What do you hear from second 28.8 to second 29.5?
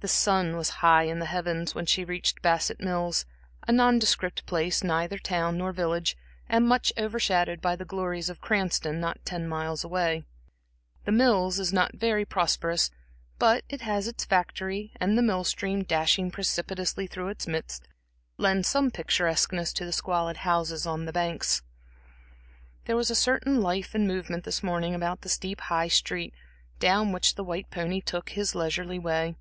way.